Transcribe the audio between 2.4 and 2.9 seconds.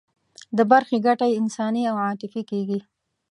کېږي.